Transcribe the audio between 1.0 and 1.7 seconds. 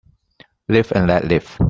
let live.